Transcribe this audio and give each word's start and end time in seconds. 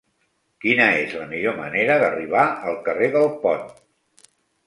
Quina 0.63 0.85
és 1.01 1.11
la 1.17 1.25
millor 1.33 1.53
manera 1.59 1.97
d'arribar 2.03 2.45
al 2.71 2.79
carrer 2.87 3.13
del 3.17 3.27
Pont? 3.43 3.67